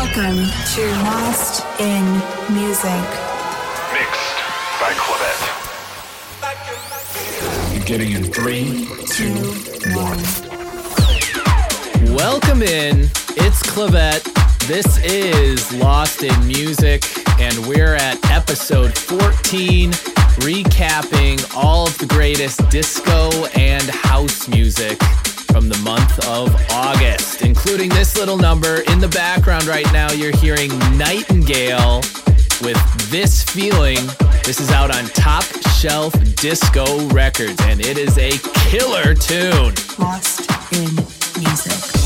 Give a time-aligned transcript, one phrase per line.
[0.00, 2.04] Welcome to Lost in
[2.54, 3.04] Music.
[3.92, 4.38] Mixed
[4.80, 5.40] by Clavet.
[7.78, 9.34] Beginning in three, two,
[9.94, 10.22] one.
[12.16, 13.10] Welcome in.
[13.36, 14.24] It's Clavet.
[14.66, 17.04] This is Lost in Music,
[17.38, 19.90] and we're at episode 14,
[20.40, 24.98] recapping all of the greatest disco and house music
[25.52, 30.10] from the month of August, including this little number in the background right now.
[30.12, 32.02] You're hearing Nightingale
[32.62, 33.98] with This Feeling.
[34.44, 35.44] This is out on Top
[35.78, 38.30] Shelf Disco Records, and it is a
[38.68, 39.74] killer tune.
[39.98, 40.94] Lost in
[41.40, 41.99] Music.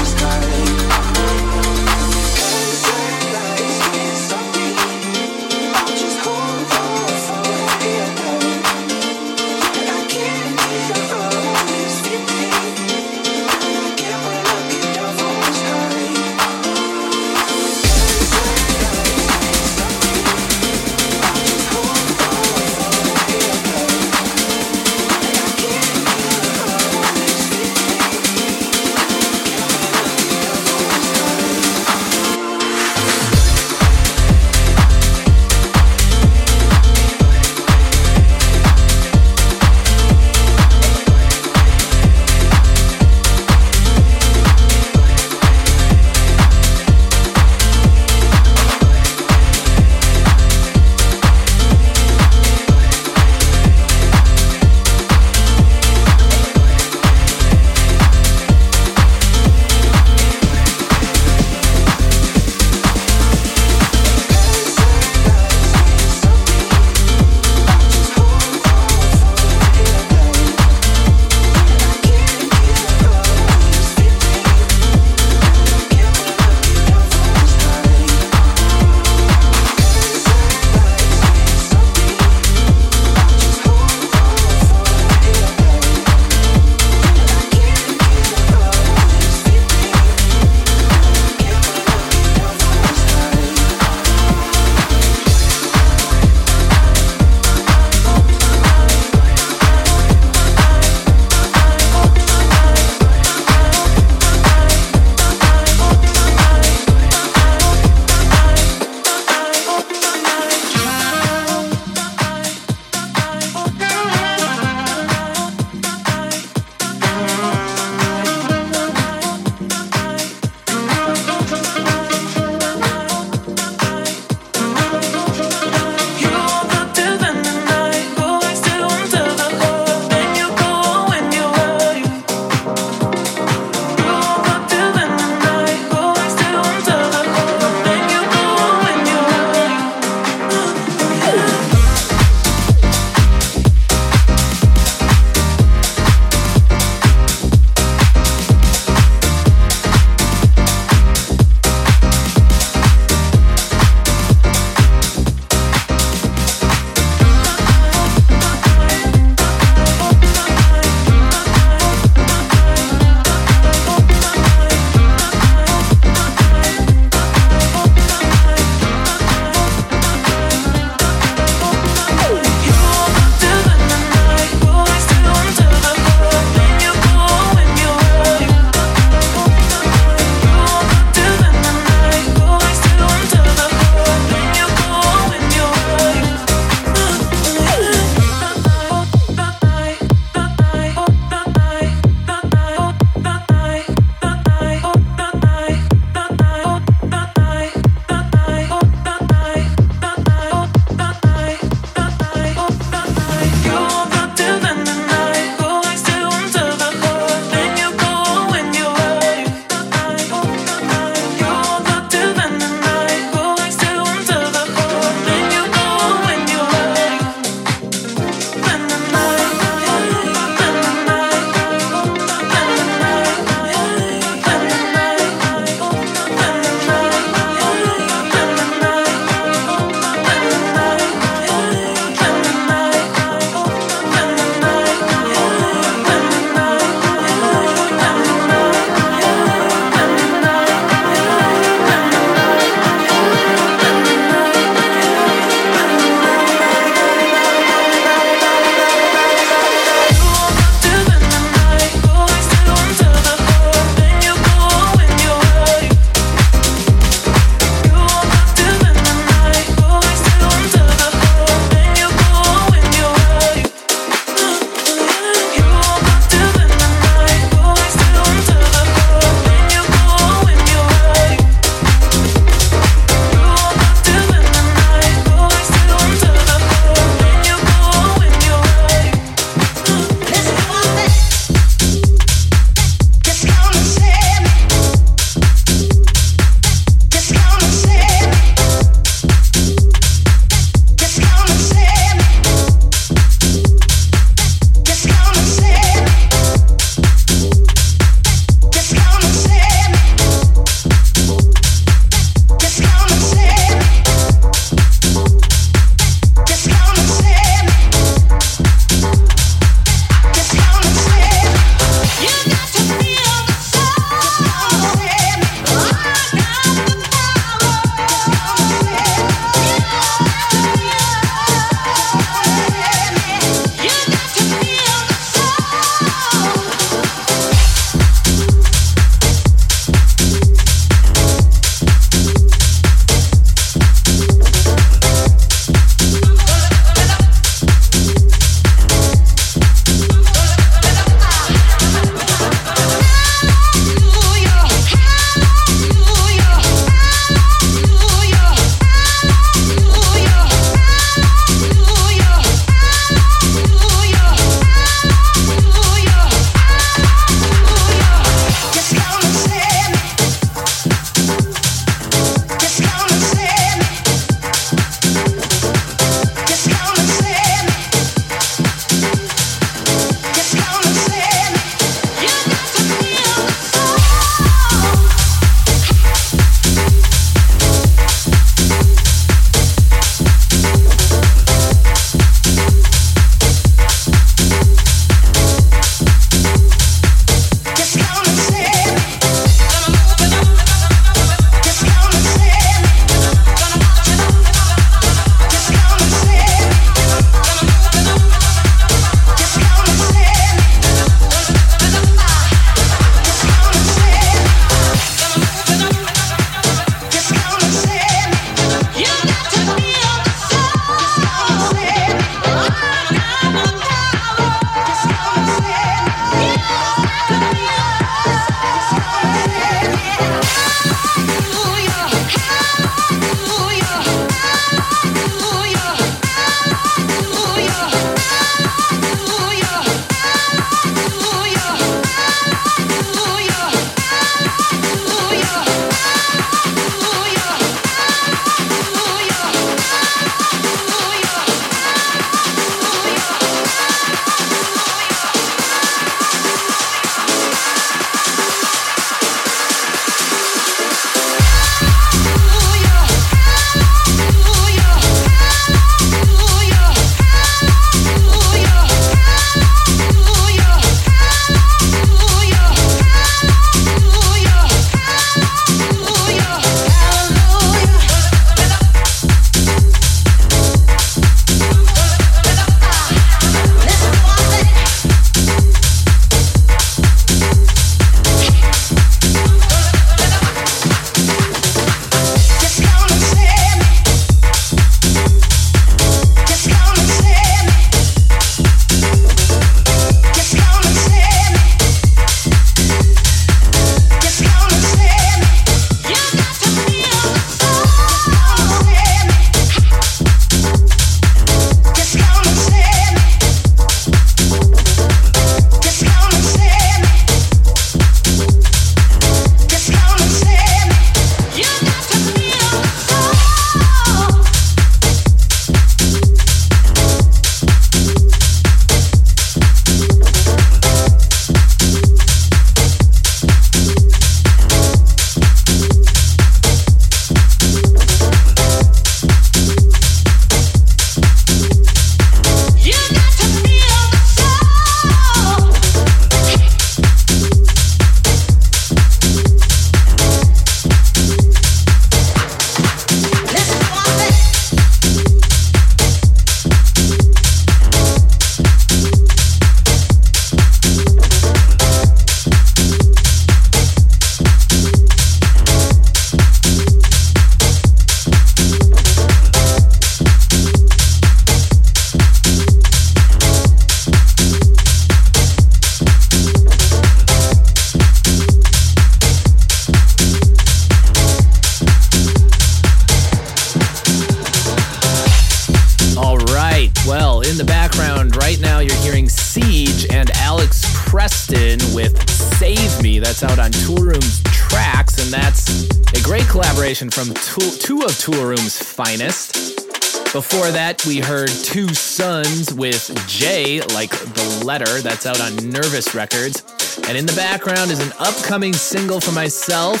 [590.32, 596.14] Before that, we heard Two Sons with J, like the letter, that's out on Nervous
[596.14, 596.62] Records.
[597.08, 600.00] And in the background is an upcoming single for myself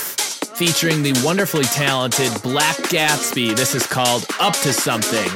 [0.54, 3.56] featuring the wonderfully talented Black Gatsby.
[3.56, 5.28] This is called Up to Something.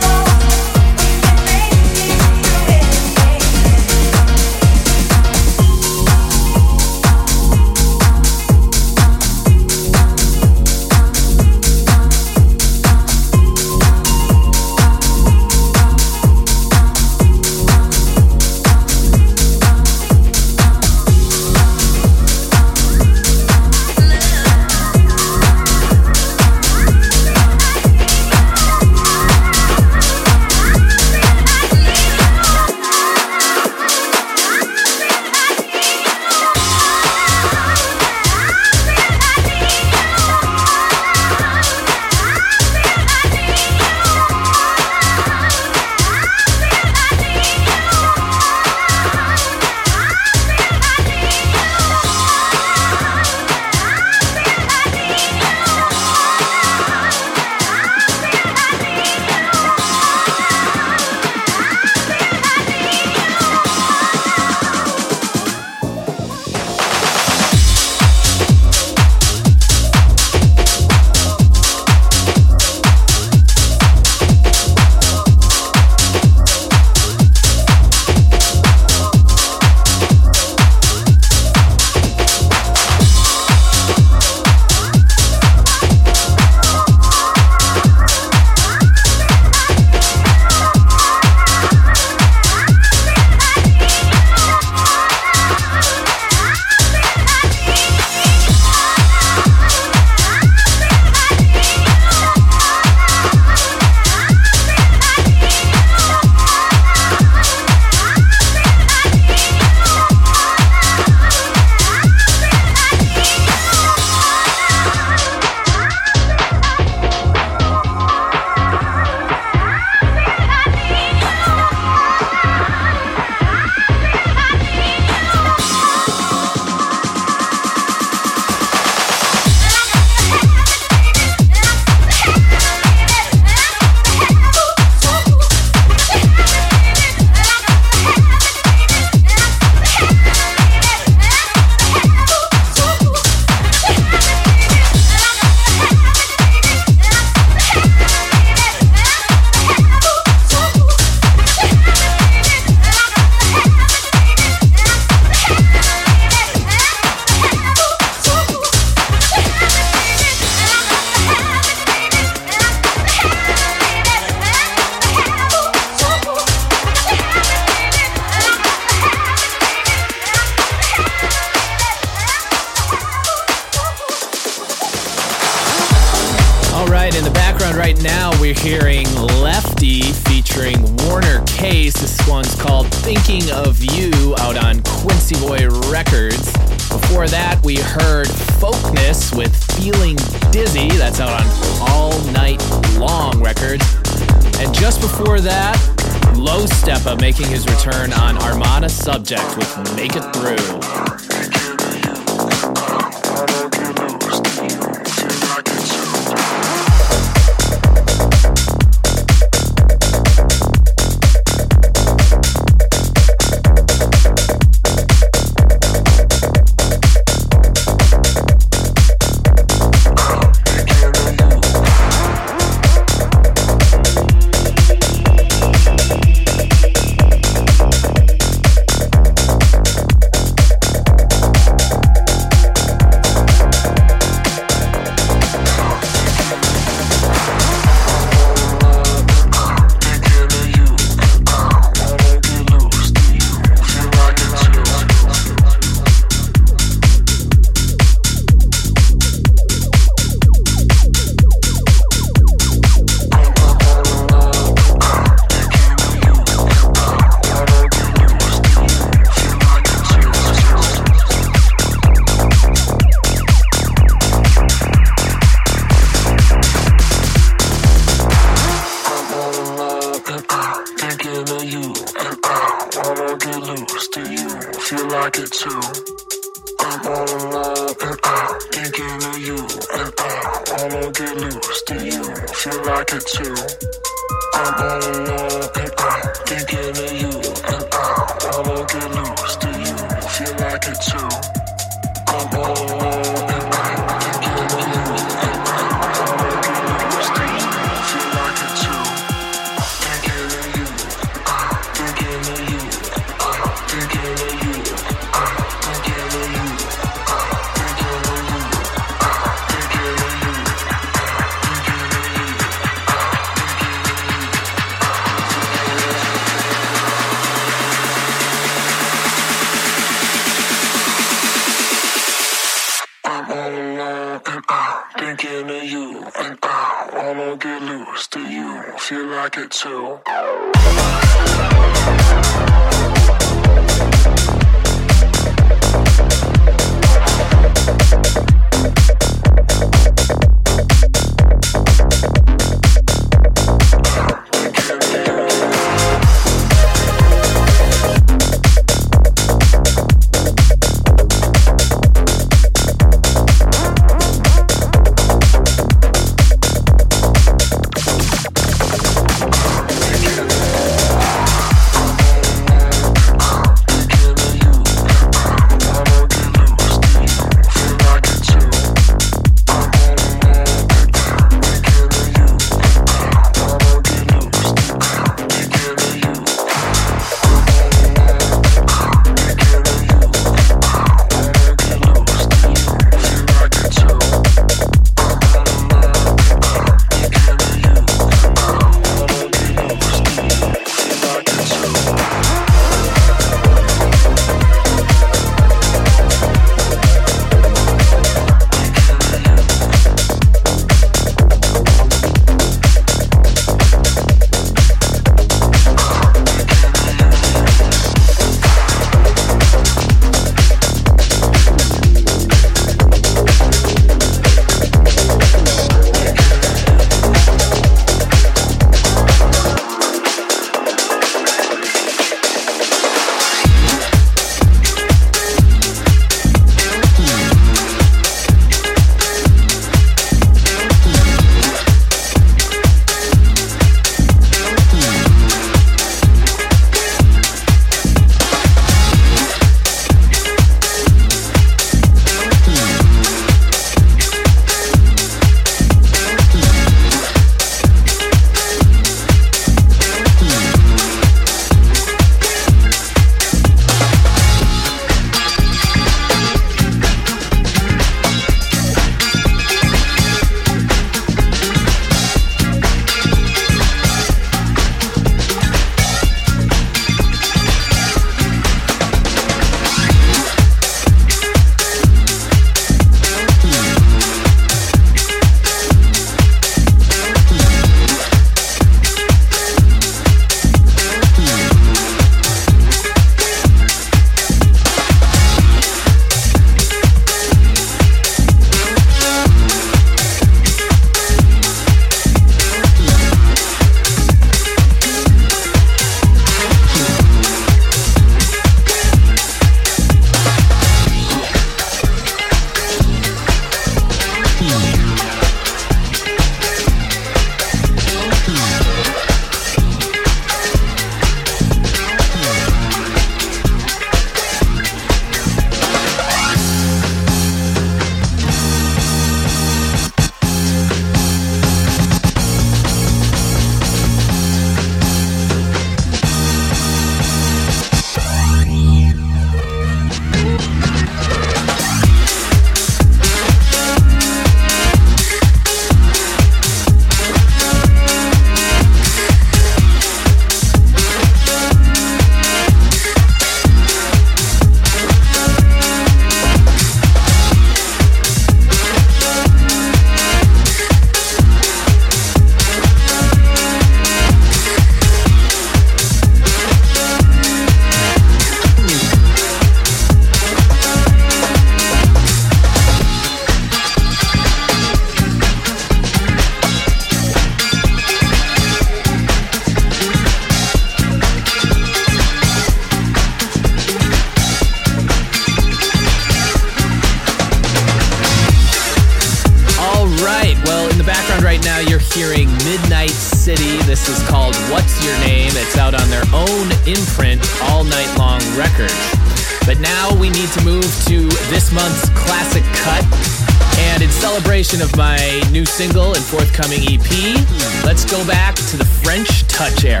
[594.72, 600.00] Of my new single and forthcoming EP, let's go back to the French Touch era.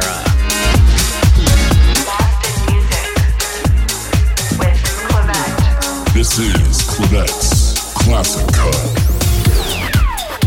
[6.14, 8.74] This is Clavet's Classic Cut.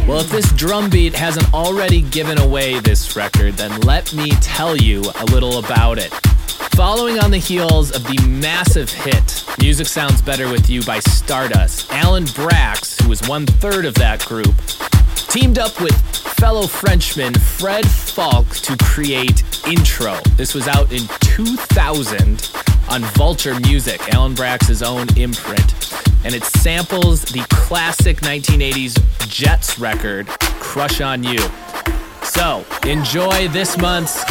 [0.07, 4.75] Well, if this drum beat hasn't already given away this record, then let me tell
[4.75, 6.11] you a little about it.
[6.75, 11.91] Following on the heels of the massive hit, Music Sounds Better With You by Stardust,
[11.91, 14.55] Alan Braxe, who was one third of that group,
[15.29, 15.95] teamed up with
[16.37, 20.19] fellow Frenchman Fred Falke to create Intro.
[20.35, 22.51] This was out in 2000
[22.89, 25.77] on Vulture Music, Alan Braxe's own imprint
[26.23, 28.97] and it samples the classic 1980s
[29.29, 30.27] Jets record,
[30.59, 31.39] Crush on You.
[32.21, 34.23] So, enjoy this month's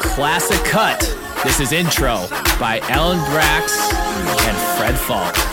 [0.00, 1.23] classic cut.
[1.44, 2.26] This is Intro
[2.58, 3.92] by Alan Braxe
[4.46, 5.44] and Fred Falke.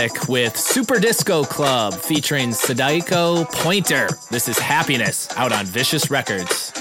[0.00, 4.08] Music with Super Disco Club featuring Sadako Pointer.
[4.30, 6.79] This is Happiness out on Vicious Records.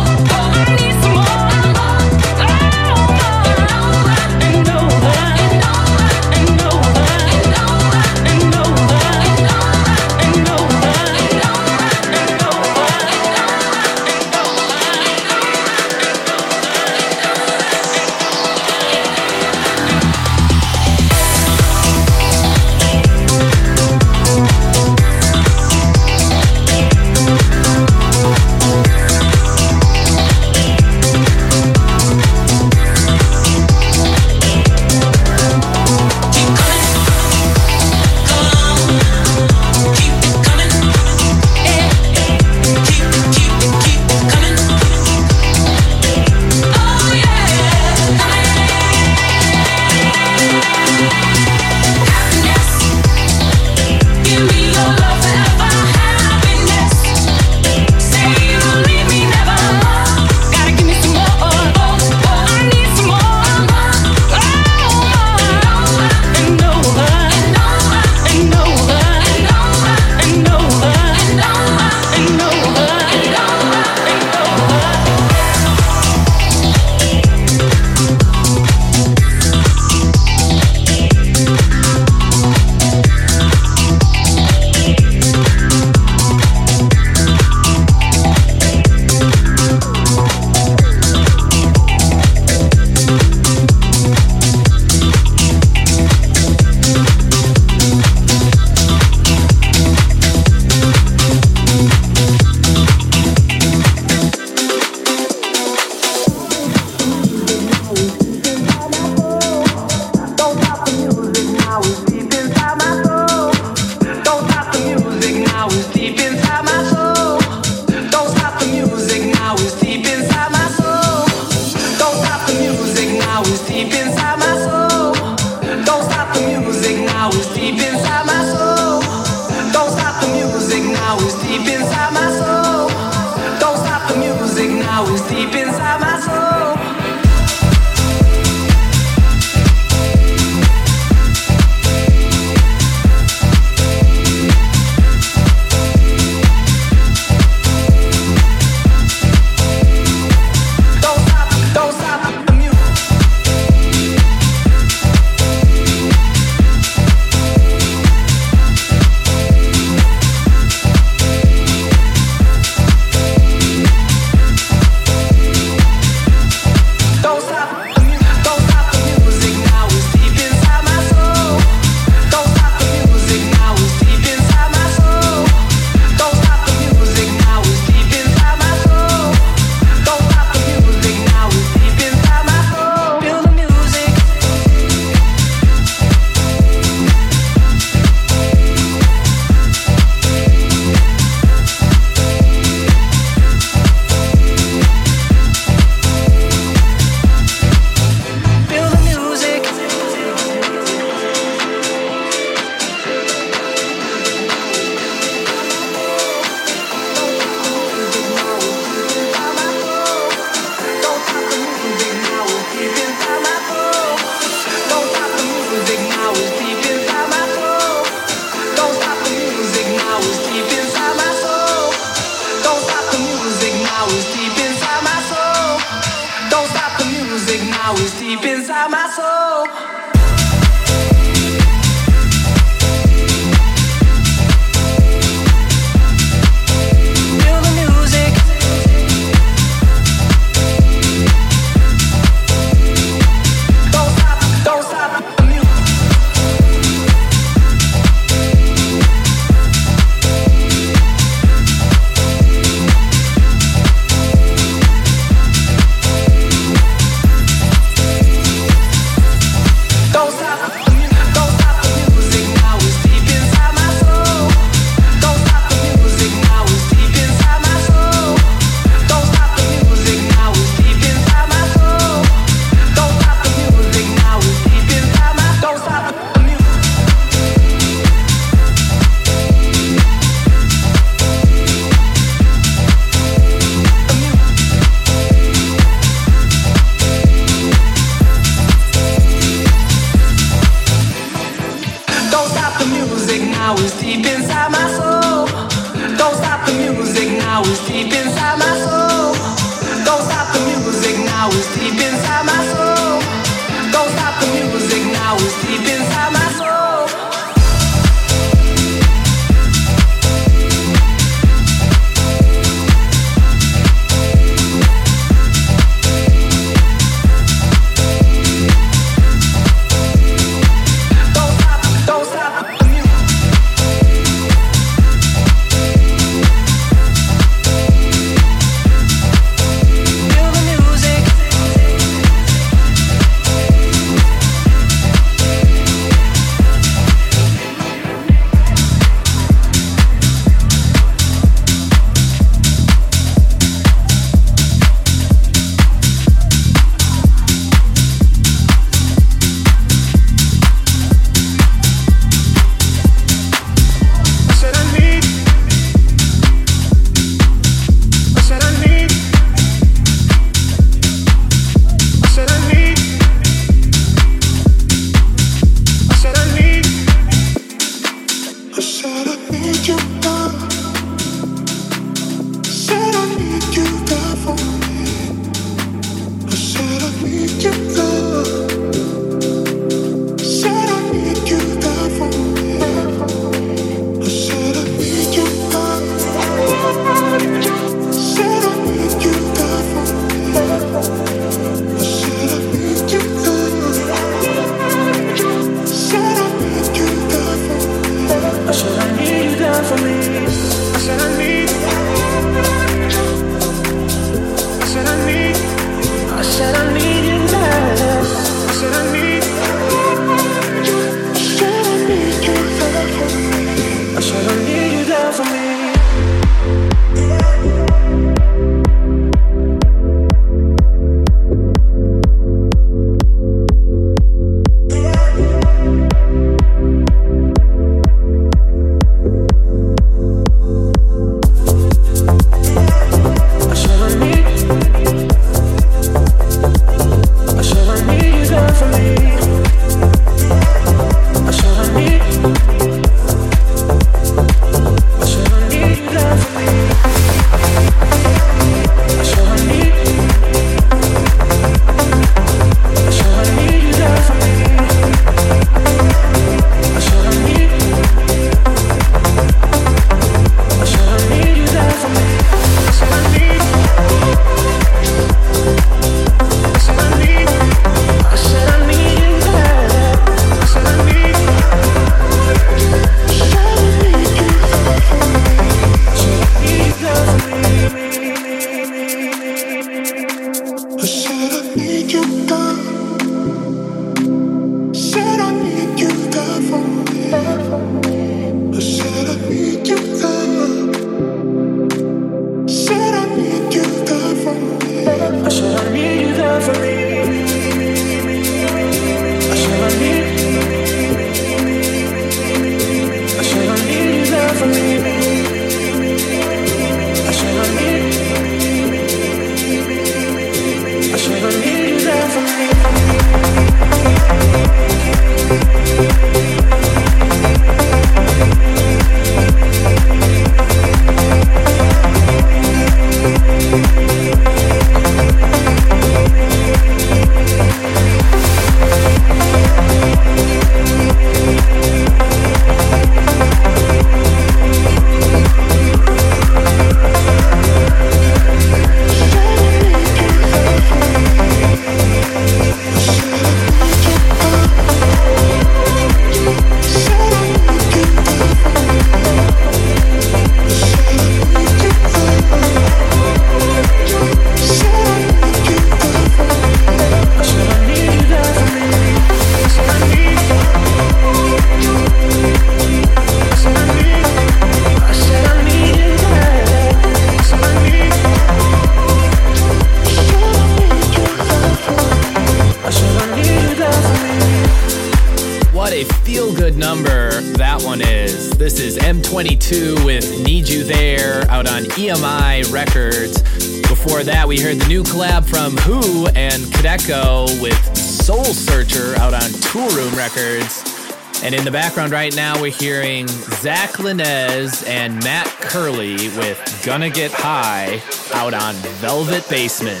[591.42, 597.10] And in the background right now, we're hearing Zach Linez and Matt Curley with Gonna
[597.10, 598.00] Get High
[598.32, 600.00] out on Velvet Basement.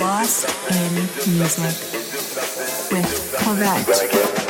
[0.00, 0.94] Lost in
[1.38, 1.62] Music
[2.90, 4.45] with Corvette.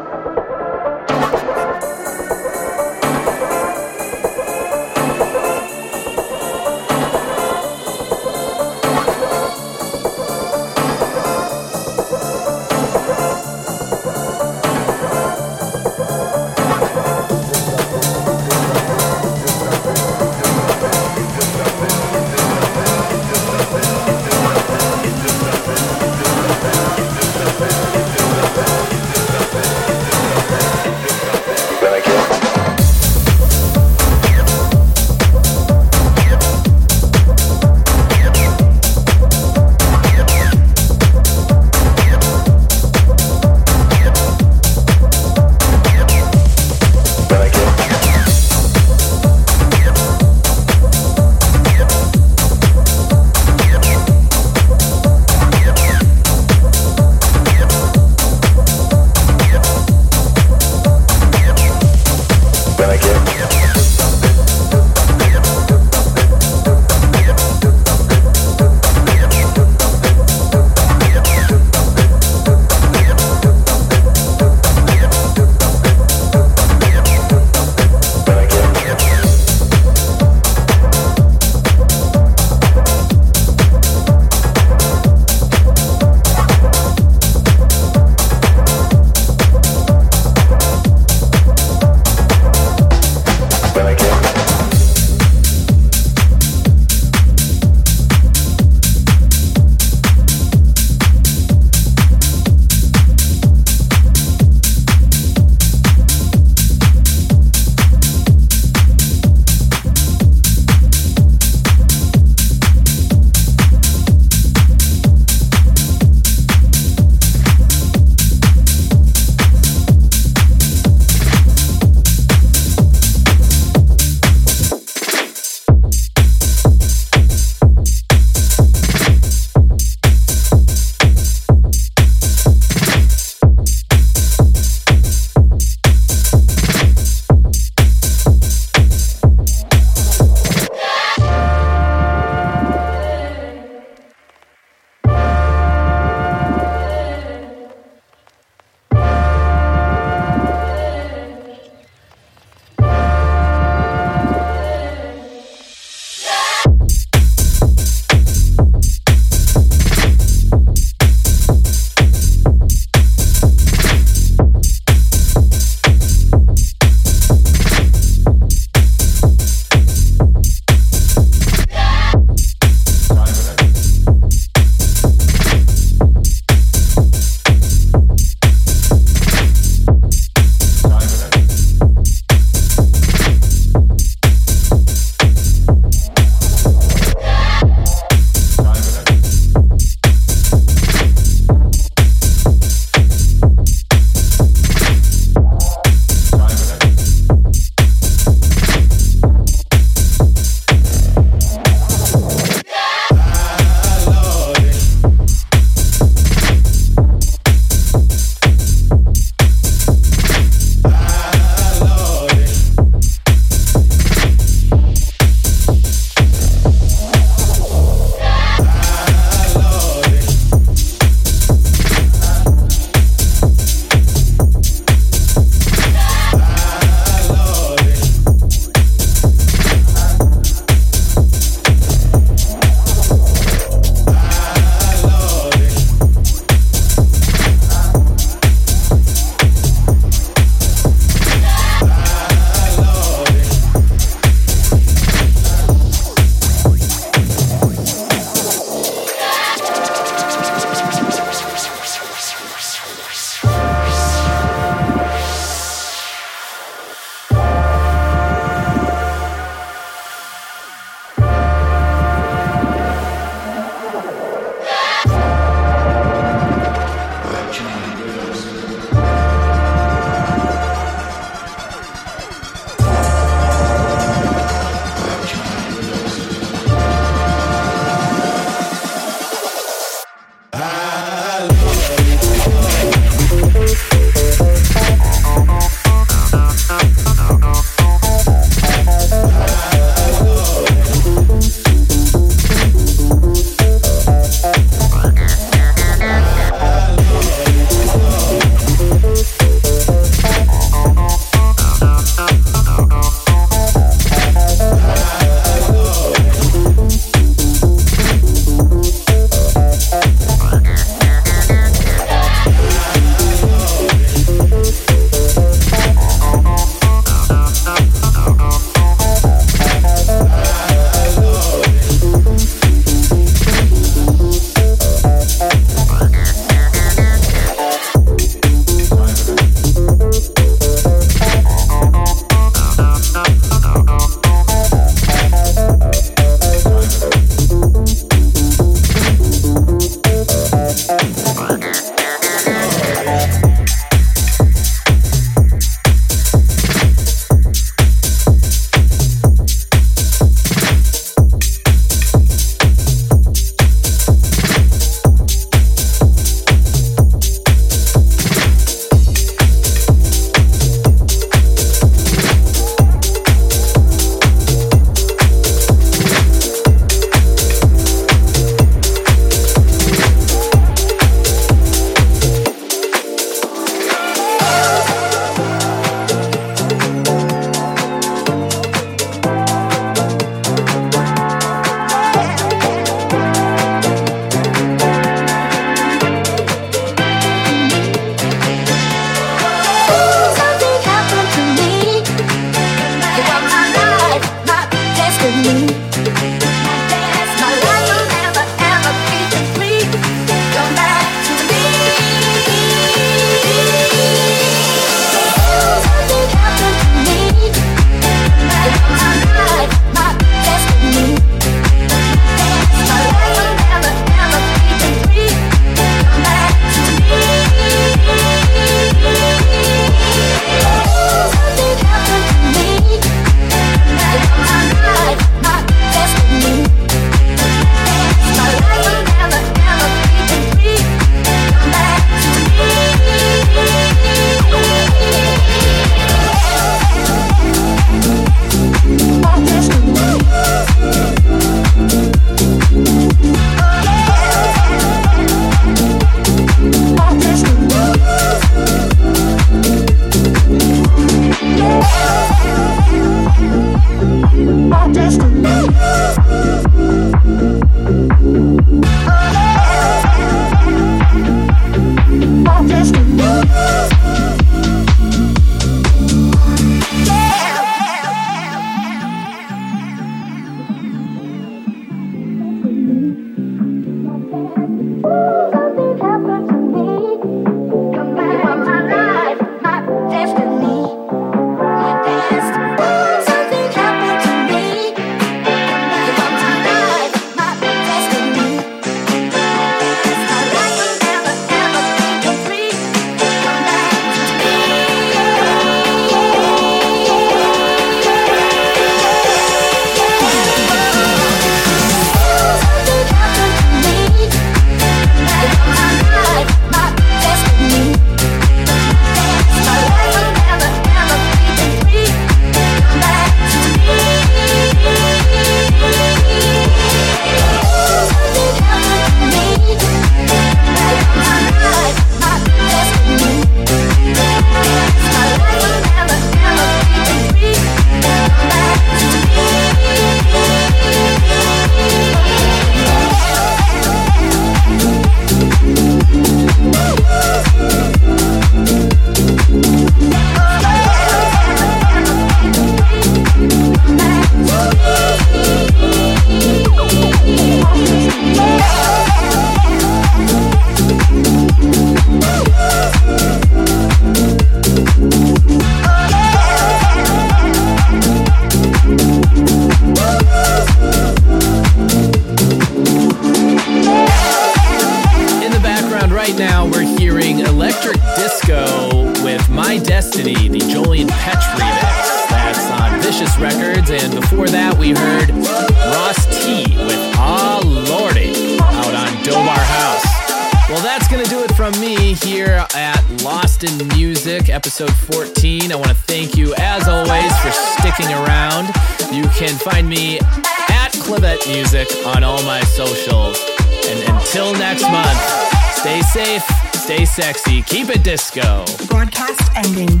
[596.16, 598.64] Safe, stay sexy, keep it disco.
[598.88, 600.00] Broadcast ending.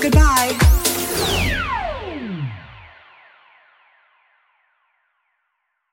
[0.00, 0.56] Goodbye.